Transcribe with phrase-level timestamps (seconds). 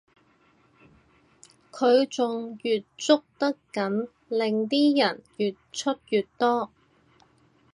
[1.71, 6.71] 佢仲越捉得緊令啲人越出越多